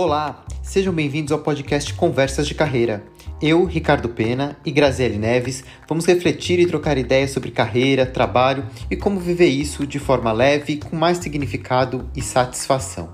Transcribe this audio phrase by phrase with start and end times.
[0.00, 3.02] Olá, sejam bem-vindos ao podcast Conversas de Carreira.
[3.42, 8.94] Eu, Ricardo Pena e Graziele Neves vamos refletir e trocar ideias sobre carreira, trabalho e
[8.94, 13.12] como viver isso de forma leve, com mais significado e satisfação.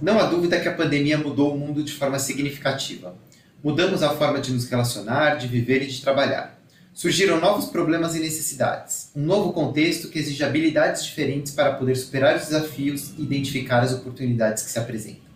[0.00, 3.14] Não há dúvida que a pandemia mudou o mundo de forma significativa.
[3.62, 6.55] Mudamos a forma de nos relacionar, de viver e de trabalhar.
[6.96, 12.36] Surgiram novos problemas e necessidades, um novo contexto que exige habilidades diferentes para poder superar
[12.36, 15.26] os desafios e identificar as oportunidades que se apresentam.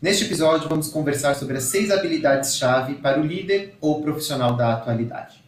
[0.00, 5.42] Neste episódio, vamos conversar sobre as seis habilidades-chave para o líder ou profissional da atualidade.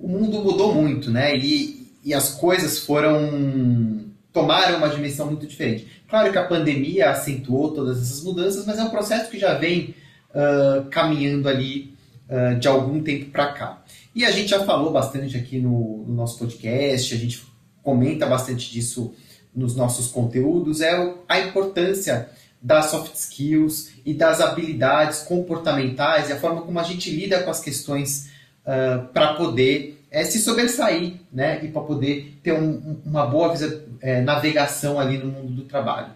[0.00, 1.36] O mundo mudou muito, né?
[1.36, 4.00] E, e as coisas foram.
[4.32, 5.86] tomaram uma dimensão muito diferente.
[6.08, 9.94] Claro que a pandemia acentuou todas essas mudanças, mas é um processo que já vem
[10.30, 11.94] uh, caminhando ali
[12.28, 13.84] uh, de algum tempo para cá.
[14.14, 17.42] E a gente já falou bastante aqui no, no, nosso podcast, a gente
[17.82, 19.12] comenta bastante disso
[19.54, 22.28] nos nossos conteúdos, é a importância
[22.62, 27.50] das soft skills e das habilidades comportamentais e a forma como a gente lida com
[27.50, 28.30] as questões
[28.64, 33.52] uh, para poder é, se sobressair né, e para poder ter um, uma boa
[34.00, 36.12] é, navegação ali no mundo do trabalho.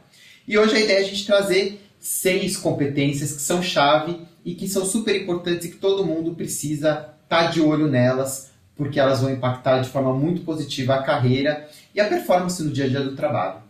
[0.47, 4.69] E hoje a ideia é a gente trazer seis competências que são chave e que
[4.69, 9.31] são super importantes e que todo mundo precisa tá de olho nelas, porque elas vão
[9.31, 13.17] impactar de forma muito positiva a carreira e a performance no dia a dia do
[13.17, 13.63] trabalho.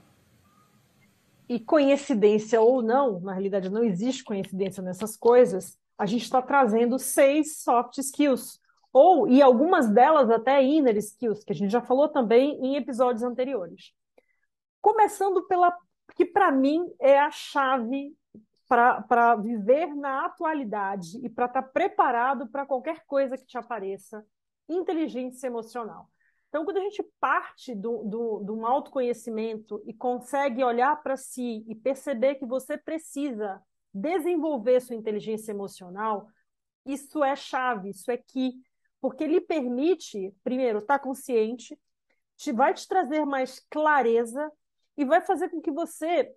[1.48, 6.98] E coincidência ou não, na realidade não existe coincidência nessas coisas, a gente está trazendo
[6.98, 8.60] seis soft skills,
[8.92, 13.22] ou e algumas delas até inner skills, que a gente já falou também em episódios
[13.22, 13.92] anteriores.
[14.80, 15.74] Começando pela
[16.14, 18.14] que para mim é a chave
[18.68, 24.24] para viver na atualidade e para estar tá preparado para qualquer coisa que te apareça,
[24.68, 26.10] inteligência emocional.
[26.48, 32.36] Então, quando a gente parte do um autoconhecimento e consegue olhar para si e perceber
[32.36, 33.60] que você precisa
[33.92, 36.28] desenvolver sua inteligência emocional,
[36.84, 38.54] isso é chave, isso é key,
[39.00, 41.78] porque lhe permite, primeiro, estar tá consciente,
[42.36, 44.50] te, vai te trazer mais clareza
[44.96, 46.32] e vai fazer com que você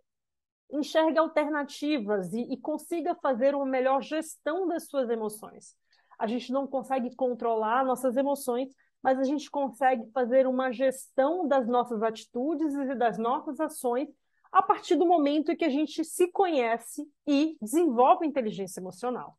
[0.71, 5.75] enxergue alternativas e, e consiga fazer uma melhor gestão das suas emoções.
[6.17, 8.69] A gente não consegue controlar nossas emoções,
[9.01, 14.07] mas a gente consegue fazer uma gestão das nossas atitudes e das nossas ações
[14.51, 19.37] a partir do momento em que a gente se conhece e desenvolve inteligência emocional.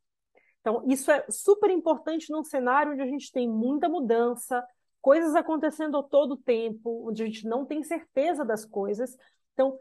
[0.60, 4.64] Então, isso é super importante num cenário onde a gente tem muita mudança,
[5.00, 9.16] coisas acontecendo a todo tempo, onde a gente não tem certeza das coisas.
[9.52, 9.78] Então,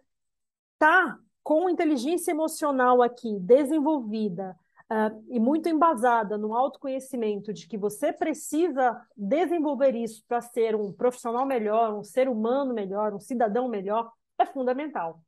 [0.78, 4.56] tá com inteligência emocional aqui desenvolvida
[4.91, 10.91] uh, e muito embasada no autoconhecimento de que você precisa desenvolver isso para ser um
[10.91, 15.22] profissional melhor, um ser humano melhor, um cidadão melhor, é fundamental.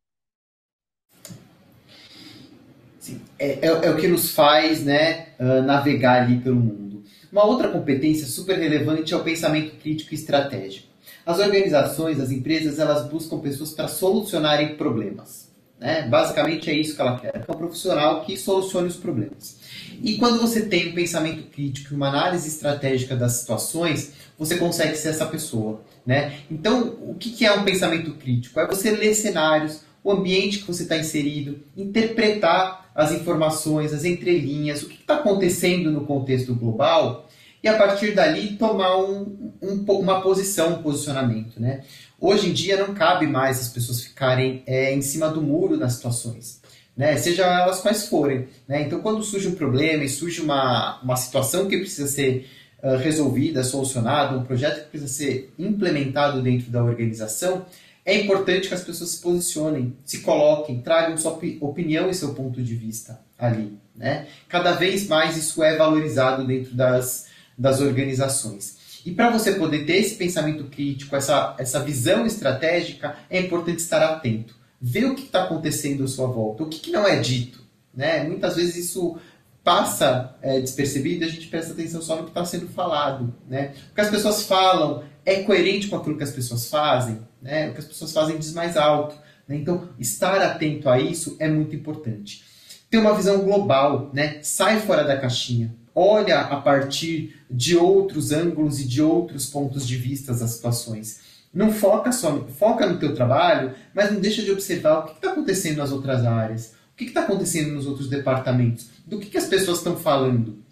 [2.99, 7.03] Sim, é, é, é o que nos faz né, uh, navegar ali pelo mundo.
[7.31, 10.87] Uma outra competência super relevante é o pensamento crítico e estratégico.
[11.25, 15.52] As organizações, as empresas, elas buscam pessoas para solucionarem problemas.
[15.79, 16.07] Né?
[16.07, 19.57] Basicamente é isso que ela quer, é um profissional que solucione os problemas.
[20.01, 24.95] E quando você tem um pensamento crítico e uma análise estratégica das situações, você consegue
[24.95, 25.81] ser essa pessoa.
[26.05, 26.39] Né?
[26.49, 28.59] Então, o que é um pensamento crítico?
[28.59, 34.83] É você ler cenários, o ambiente que você está inserido, interpretar as informações, as entrelinhas,
[34.83, 37.22] o que está acontecendo no contexto global
[37.63, 41.59] e a partir dali tomar um, um, uma posição, um posicionamento.
[41.59, 41.81] Né?
[42.19, 45.93] Hoje em dia não cabe mais as pessoas ficarem é, em cima do muro nas
[45.93, 46.61] situações,
[46.95, 47.15] né?
[47.15, 48.47] seja elas quais forem.
[48.67, 48.81] Né?
[48.81, 52.49] Então, quando surge um problema e surge uma, uma situação que precisa ser
[52.83, 57.65] uh, resolvida, solucionada, um projeto que precisa ser implementado dentro da organização,
[58.05, 62.61] é importante que as pessoas se posicionem, se coloquem, tragam sua opinião e seu ponto
[62.61, 63.77] de vista ali.
[63.95, 64.27] Né?
[64.49, 67.27] Cada vez mais isso é valorizado dentro das,
[67.57, 68.83] das organizações.
[69.05, 74.01] E para você poder ter esse pensamento crítico, essa, essa visão estratégica, é importante estar
[74.01, 74.55] atento.
[74.79, 77.61] Ver o que está acontecendo à sua volta, o que, que não é dito.
[77.93, 78.23] Né?
[78.23, 79.17] Muitas vezes isso
[79.63, 83.33] passa é, despercebido e a gente presta atenção só no que está sendo falado.
[83.47, 83.73] Né?
[83.91, 87.19] O que as pessoas falam é coerente com aquilo que as pessoas fazem.
[87.41, 87.69] Né?
[87.69, 89.15] O que as pessoas fazem diz mais alto.
[89.47, 89.57] Né?
[89.57, 92.43] Então, estar atento a isso é muito importante.
[92.89, 94.39] Ter uma visão global, né?
[94.43, 99.95] sai fora da caixinha olha a partir de outros ângulos e de outros pontos de
[99.95, 101.21] vista as situações.
[101.53, 105.31] Não foca só, foca no teu trabalho, mas não deixa de observar o que está
[105.31, 109.45] acontecendo nas outras áreas, o que está acontecendo nos outros departamentos, do que, que as
[109.45, 110.63] pessoas estão falando.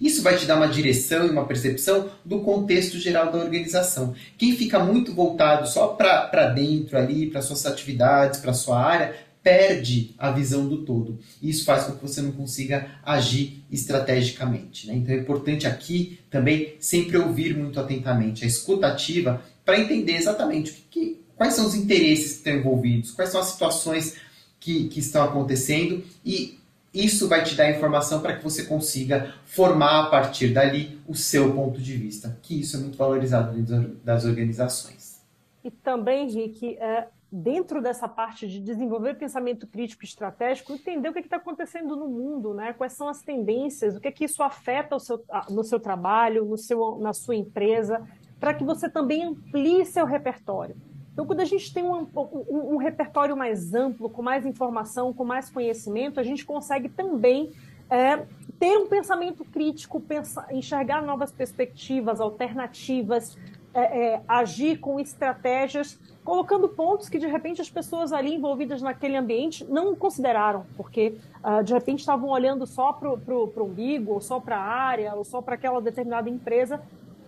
[0.00, 4.14] Isso vai te dar uma direção e uma percepção do contexto geral da organização.
[4.36, 9.14] Quem fica muito voltado só para dentro ali, para suas atividades, para sua área,
[9.46, 11.20] perde a visão do todo.
[11.40, 14.88] Isso faz com que você não consiga agir estrategicamente.
[14.88, 14.96] Né?
[14.96, 20.82] Então é importante aqui também sempre ouvir muito atentamente a escutativa para entender exatamente que,
[20.90, 24.16] que, quais são os interesses que estão envolvidos, quais são as situações
[24.58, 26.58] que, que estão acontecendo e
[26.92, 31.54] isso vai te dar informação para que você consiga formar a partir dali o seu
[31.54, 35.20] ponto de vista, que isso é muito valorizado dentro das organizações.
[35.62, 41.12] E também, Rick, é, dentro dessa parte de desenvolver pensamento crítico e estratégico, entender o
[41.12, 42.72] que é está acontecendo no mundo, né?
[42.72, 46.56] quais são as tendências, o que é que isso afeta seu, no seu trabalho, no
[46.56, 48.06] seu, na sua empresa,
[48.38, 50.76] para que você também amplie seu repertório.
[51.12, 55.24] Então, quando a gente tem um, um, um, repertório mais amplo, com mais informação, com
[55.24, 57.52] mais conhecimento, a gente consegue também
[57.88, 58.18] é,
[58.58, 63.36] ter um pensamento crítico, pensar, enxergar novas perspectivas, alternativas,
[63.72, 69.16] é, é, agir com estratégias colocando pontos que de repente as pessoas ali envolvidas naquele
[69.16, 74.40] ambiente não consideraram, porque uh, de repente estavam olhando só para o umbigo, ou só
[74.40, 76.80] para a área, ou só para aquela determinada empresa,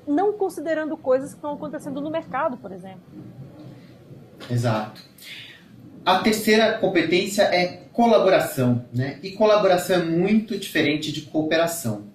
[0.05, 3.01] não considerando coisas que estão acontecendo no mercado, por exemplo.
[4.51, 5.01] Exato.
[6.05, 9.21] A terceira competência é colaboração, né?
[9.23, 12.09] E colaboração é muito diferente de cooperação.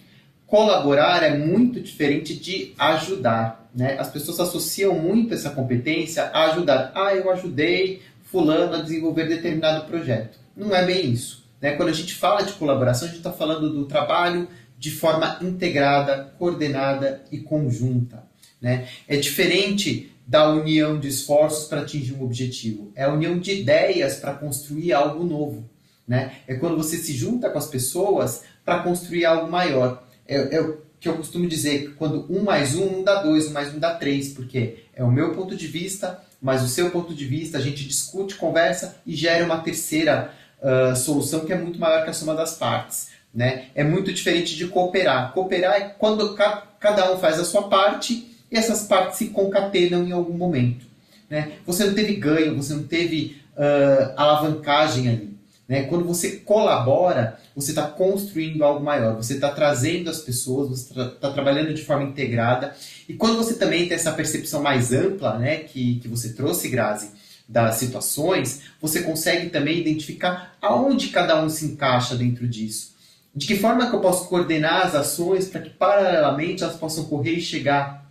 [0.45, 3.62] Colaborar é muito diferente de ajudar.
[3.74, 3.98] Né?
[4.00, 6.92] As pessoas associam muito essa competência a ajudar.
[6.94, 10.40] Ah, eu ajudei fulano a desenvolver determinado projeto.
[10.56, 11.44] Não é bem isso.
[11.60, 11.72] Né?
[11.72, 14.48] Quando a gente fala de colaboração, a gente está falando do trabalho
[14.78, 18.24] de forma integrada, coordenada e conjunta.
[18.62, 18.88] Né?
[19.08, 22.92] É diferente da união de esforços para atingir um objetivo.
[22.96, 25.69] É a união de ideias para construir algo novo.
[26.08, 26.34] Né?
[26.48, 30.04] É quando você se junta com as pessoas para construir algo maior.
[30.28, 33.52] É, é, que eu costumo dizer que quando um mais um não dá dois, um
[33.52, 37.14] mais um dá três, porque é o meu ponto de vista, mas o seu ponto
[37.14, 41.78] de vista, a gente discute, conversa e gera uma terceira uh, solução que é muito
[41.78, 43.10] maior que a soma das partes.
[43.36, 43.66] Né?
[43.76, 45.34] É muito diferente de cooperar.
[45.34, 50.08] Cooperar é quando ca cada um faz a sua parte e essas partes se concatenam
[50.08, 50.86] em algum momento.
[51.30, 51.54] Né?
[51.66, 55.38] Você não teve ganho, você não teve uh, alavancagem ali.
[55.68, 55.83] Né?
[55.83, 61.10] Quando você colabora, você está construindo algo maior, você está trazendo as pessoas, você está
[61.10, 62.75] tá trabalhando de forma integrada.
[63.07, 67.12] E quando você também tem essa percepção mais ampla, né, que, que você trouxe, Grazi,
[67.48, 72.94] das situações, você consegue também identificar aonde cada um se encaixa dentro disso.
[73.36, 77.33] De que forma que eu posso coordenar as ações para que, paralelamente, elas possam correr
[77.33, 78.06] e chegar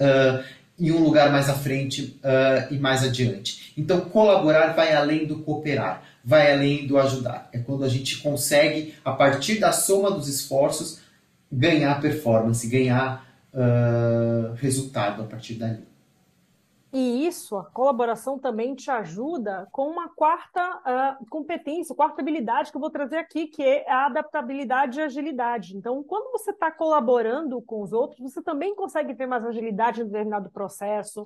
[0.00, 0.42] uh,
[0.78, 3.72] em um lugar mais à frente uh, e mais adiante.
[3.76, 7.48] Então, colaborar vai além do cooperar vai além do ajudar.
[7.54, 11.00] É quando a gente consegue, a partir da soma dos esforços,
[11.50, 15.88] ganhar performance, ganhar uh, resultado a partir dali.
[16.92, 22.76] E isso, a colaboração também te ajuda com uma quarta uh, competência, quarta habilidade que
[22.76, 25.78] eu vou trazer aqui, que é a adaptabilidade e agilidade.
[25.78, 30.04] Então, quando você está colaborando com os outros, você também consegue ter mais agilidade em
[30.04, 31.24] determinado processo,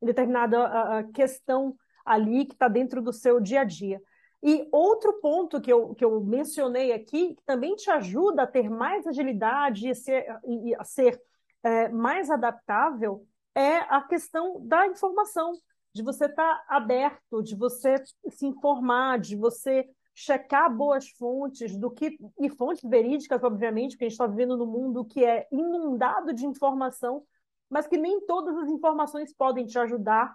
[0.00, 1.74] em determinada uh, questão
[2.06, 4.00] ali que está dentro do seu dia a dia.
[4.46, 8.68] E outro ponto que eu, que eu mencionei aqui, que também te ajuda a ter
[8.68, 11.18] mais agilidade e ser, e a ser
[11.62, 15.54] é, mais adaptável, é a questão da informação,
[15.94, 17.94] de você estar tá aberto, de você
[18.28, 24.08] se informar, de você checar boas fontes do que e fontes verídicas, obviamente, porque a
[24.08, 27.24] gente está vivendo num mundo que é inundado de informação,
[27.70, 30.34] mas que nem todas as informações podem te ajudar.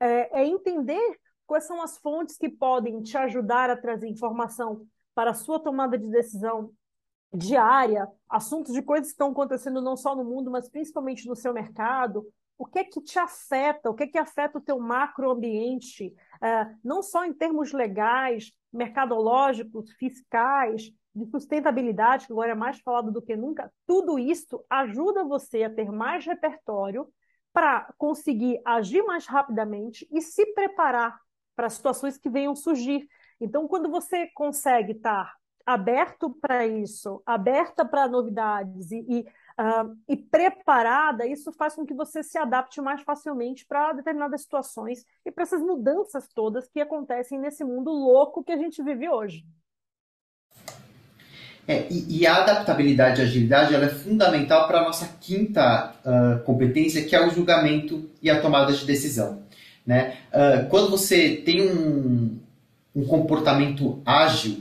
[0.00, 5.30] É, é entender Quais são as fontes que podem te ajudar a trazer informação para
[5.30, 6.72] a sua tomada de decisão
[7.34, 11.52] diária, assuntos de coisas que estão acontecendo não só no mundo, mas principalmente no seu
[11.52, 12.26] mercado?
[12.58, 13.90] O que é que te afeta?
[13.90, 16.14] O que é que afeta o teu macroambiente?
[16.40, 23.12] É, não só em termos legais, mercadológicos, fiscais, de sustentabilidade, que agora é mais falado
[23.12, 27.06] do que nunca, tudo isso ajuda você a ter mais repertório
[27.52, 31.20] para conseguir agir mais rapidamente e se preparar
[31.62, 33.08] para situações que venham surgir.
[33.40, 35.32] Então, quando você consegue estar
[35.64, 41.94] aberto para isso, aberta para novidades e, e, uh, e, preparada, isso faz com que
[41.94, 47.38] você se adapte mais facilmente para determinadas situações e para essas mudanças todas que acontecem
[47.38, 49.46] nesse mundo louco que a gente vive hoje.
[51.68, 56.42] É, e, e, a adaptabilidade e agilidade ela é fundamental para a nossa quinta uh,
[56.42, 59.44] competência, que é o julgamento e a tomada de decisão.
[59.86, 60.16] Né?
[60.32, 62.38] Uh, quando você tem um,
[62.94, 64.60] um comportamento ágil,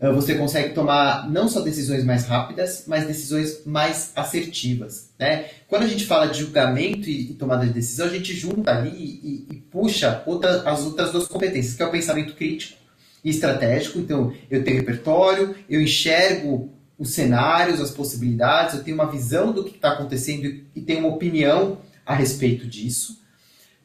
[0.00, 5.10] uh, você consegue tomar não só decisões mais rápidas, mas decisões mais assertivas.
[5.18, 5.46] Né?
[5.68, 8.90] Quando a gente fala de julgamento e, e tomada de decisão, a gente junta ali
[8.90, 12.78] e, e puxa outra, as outras duas competências, que é o pensamento crítico
[13.22, 13.98] e estratégico.
[13.98, 19.64] Então, eu tenho repertório, eu enxergo os cenários, as possibilidades, eu tenho uma visão do
[19.64, 23.21] que está acontecendo e tenho uma opinião a respeito disso.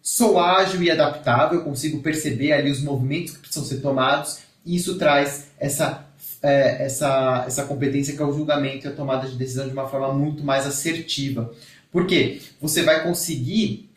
[0.09, 4.97] Sou ágil e adaptável, consigo perceber ali os movimentos que precisam ser tomados e isso
[4.97, 6.05] traz essa,
[6.41, 9.85] é, essa, essa competência que é o julgamento e a tomada de decisão de uma
[9.89, 11.53] forma muito mais assertiva.
[11.91, 12.41] Por quê?
[12.61, 13.89] Você vai conseguir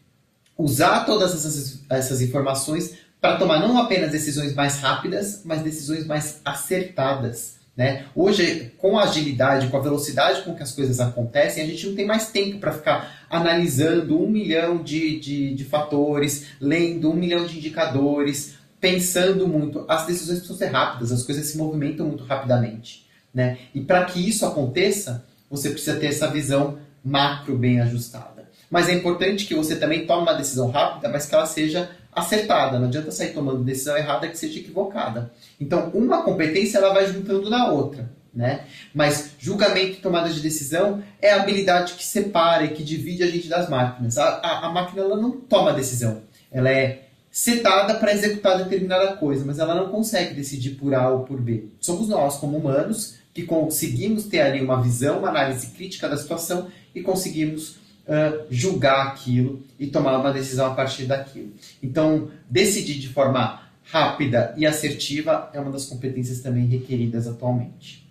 [0.58, 6.40] usar todas essas, essas informações para tomar não apenas decisões mais rápidas, mas decisões mais
[6.44, 7.59] acertadas.
[7.80, 8.04] Né?
[8.14, 11.94] Hoje, com a agilidade, com a velocidade com que as coisas acontecem, a gente não
[11.94, 17.46] tem mais tempo para ficar analisando um milhão de, de, de, fatores, lendo um milhão
[17.46, 19.86] de indicadores, pensando muito.
[19.88, 23.06] As decisões precisam ser rápidas, as coisas se movimentam muito rapidamente.
[23.32, 23.56] Né?
[23.74, 28.46] E para que isso aconteça, você precisa ter essa visão macro bem ajustada.
[28.70, 32.78] Mas é importante que você também tome uma decisão rápida, mas que ela seja acertada.
[32.78, 35.32] Não adianta sair tomando decisão errada que seja equivocada.
[35.60, 38.10] Então, uma competência ela vai juntando na outra.
[38.32, 38.64] Né?
[38.94, 43.26] Mas julgamento e tomada de decisão é a habilidade que separa e que divide a
[43.26, 44.16] gente das máquinas.
[44.18, 46.22] A, a, a máquina ela não toma decisão.
[46.50, 51.20] Ela é setada para executar determinada coisa, mas ela não consegue decidir por A ou
[51.24, 51.66] por B.
[51.80, 56.68] Somos nós, como humanos, que conseguimos ter ali uma visão, uma análise crítica da situação
[56.94, 57.79] e conseguimos
[58.10, 61.52] uh, julgar aquilo e tomar uma decisão a partir daquilo.
[61.80, 68.08] Então, decidir de forma rápida e assertiva é uma das competências também requeridas atualmente.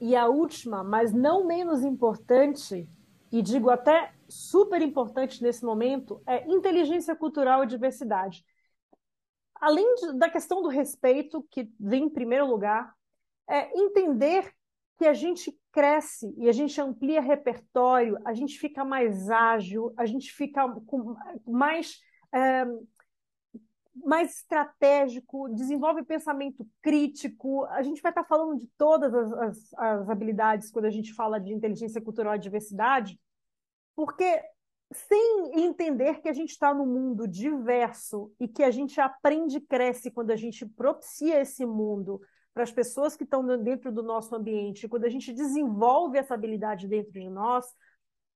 [0.00, 2.88] E a última, mas não menos importante,
[3.30, 8.44] e digo até super importante nesse momento, é inteligência cultural e diversidade.
[9.54, 12.92] Além de, da questão do respeito, que vem em primeiro lugar,
[13.48, 14.52] é entender
[15.02, 20.06] que a gente cresce e a gente amplia repertório, a gente fica mais ágil, a
[20.06, 21.98] gente fica com mais,
[22.32, 22.64] é,
[23.96, 27.64] mais estratégico, desenvolve pensamento crítico.
[27.64, 31.40] A gente vai estar falando de todas as, as, as habilidades quando a gente fala
[31.40, 33.18] de inteligência cultural e diversidade,
[33.96, 34.40] porque
[34.92, 39.60] sem entender que a gente está num mundo diverso e que a gente aprende e
[39.60, 42.20] cresce quando a gente propicia esse mundo
[42.54, 46.86] para as pessoas que estão dentro do nosso ambiente, quando a gente desenvolve essa habilidade
[46.86, 47.64] dentro de nós,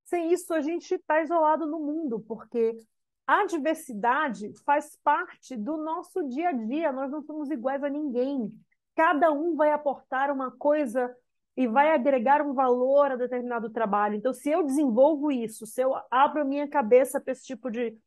[0.04, 2.78] sem isso a gente está isolado no mundo, porque
[3.26, 8.52] a diversidade faz parte do nosso dia a dia, nós não somos iguais a ninguém.
[8.94, 11.14] Cada um vai aportar uma coisa
[11.56, 14.14] e vai agregar um valor a determinado trabalho.
[14.14, 17.98] Então, se eu desenvolvo isso, se eu abro minha cabeça para esse tipo de,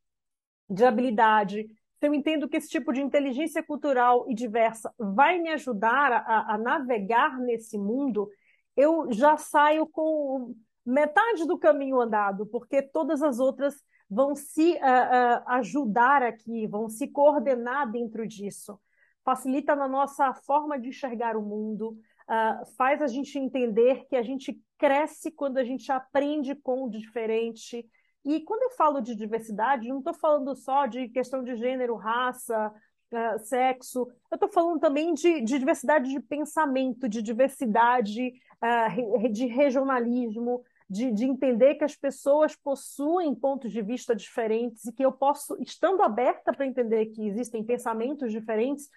[0.69, 1.67] de habilidade,
[1.99, 6.53] se eu entendo que esse tipo de inteligência cultural e diversa vai me ajudar a,
[6.53, 8.29] a navegar nesse mundo,
[8.75, 14.77] eu já saio com metade do caminho andado, porque todas as outras vão se uh,
[14.77, 18.79] uh, ajudar aqui, vão se coordenar dentro disso.
[19.23, 21.89] Facilita na nossa forma de enxergar o mundo,
[22.29, 26.89] uh, faz a gente entender que a gente cresce quando a gente aprende com o
[26.89, 27.85] diferente,
[28.25, 32.73] e quando eu falo de diversidade, não estou falando só de questão de gênero, raça,
[33.11, 38.33] uh, sexo, eu estou falando também de, de, diversidade de pensamento, de diversidade
[38.63, 44.91] uh, de regionalismo, de, de, entender que as pessoas possuem pontos de vista diferentes e
[44.91, 48.89] que eu posso, estando aberta para entender que existem pensamentos diferentes,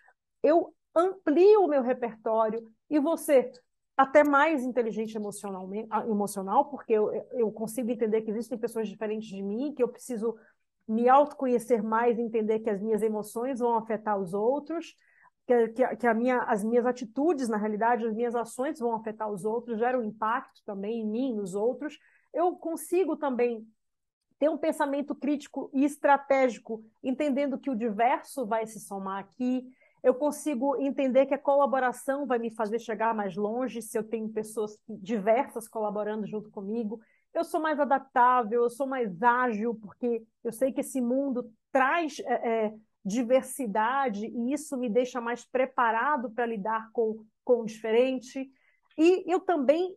[0.43, 2.67] eu amplio o meu repertório.
[2.88, 3.50] E você
[3.97, 9.43] até mais inteligente emocionalmente, emocional, porque eu, eu consigo entender que existem pessoas diferentes de
[9.43, 10.37] mim, que eu preciso
[10.89, 14.97] me autoconhecer mais, entender que as minhas emoções vão afetar os outros,
[15.47, 19.31] que, que, que a minha, as minhas atitudes, na realidade, as minhas ações vão afetar
[19.31, 21.99] os outros, geram impacto também em mim, nos outros.
[22.33, 23.67] Eu consigo também
[24.39, 29.65] ter um pensamento crítico e estratégico, entendendo que o diverso vai se somar aqui,
[30.02, 34.28] eu consigo entender que a colaboração vai me fazer chegar mais longe se eu tenho
[34.28, 37.00] pessoas diversas colaborando junto comigo.
[37.32, 42.18] Eu sou mais adaptável, eu sou mais ágil, porque eu sei que esse mundo traz
[42.21, 48.50] é, é, diversidade e isso me deixa mais preparado para lidar com, com o diferente.
[48.99, 49.97] E eu também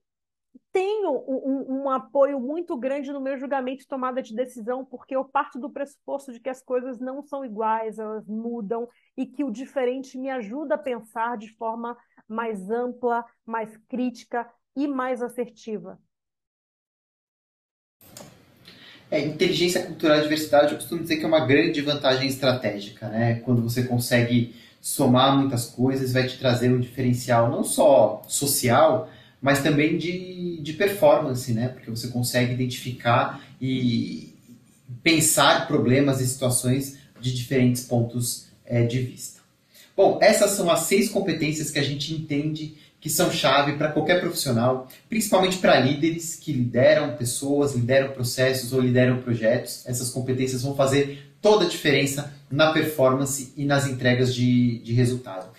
[0.72, 5.24] tenho um, um, apoio muito grande no meu julgamento e tomada de decisão, porque eu
[5.24, 9.52] parto do pressuposto de que as coisas não são iguais, elas mudam, e que o
[9.52, 11.98] diferente me ajuda a pensar de forma
[12.28, 16.00] mais ampla, mais crítica e mais assertiva.
[19.10, 23.36] É, inteligência cultural e diversidade, eu costumo dizer que é uma grande vantagem estratégica, né?
[23.42, 29.10] Quando você consegue somar muitas coisas, vai te trazer um diferencial não só social,
[29.42, 31.70] mas também de, de performance, né?
[31.70, 34.34] Porque você consegue identificar e
[35.04, 39.42] pensar problemas e situações de diferentes pontos é, de vista.
[39.96, 44.20] Bom, essas são as seis competências que a gente entende que são chave para qualquer
[44.20, 49.86] profissional, principalmente para líderes que lideram pessoas, lideram processos ou lideram projetos.
[49.86, 55.55] Essas competências vão fazer toda a diferença na performance e nas entregas de, de resultado.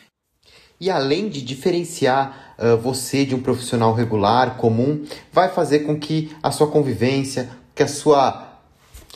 [0.80, 6.30] E além de diferenciar uh, você de um profissional regular, comum, vai fazer com que
[6.42, 8.60] a sua convivência, que a sua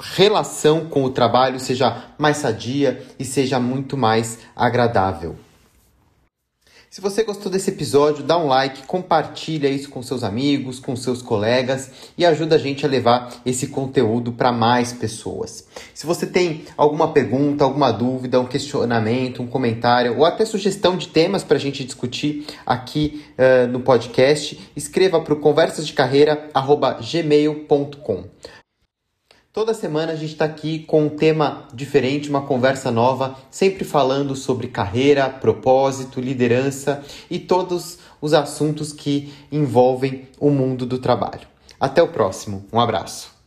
[0.00, 5.36] relação com o trabalho seja mais sadia e seja muito mais agradável.
[6.90, 11.22] Se você gostou desse episódio, dá um like, compartilha isso com seus amigos, com seus
[11.22, 15.64] colegas e ajuda a gente a levar esse conteúdo para mais pessoas.
[15.94, 21.06] Se você tem alguma pergunta, alguma dúvida, um questionamento, um comentário ou até sugestão de
[21.06, 28.24] temas para a gente discutir aqui uh, no podcast, escreva para o conversasdecarreira@gmail.com.
[29.52, 34.36] Toda semana a gente está aqui com um tema diferente, uma conversa nova, sempre falando
[34.36, 41.48] sobre carreira, propósito, liderança e todos os assuntos que envolvem o mundo do trabalho.
[41.80, 43.39] Até o próximo, um abraço.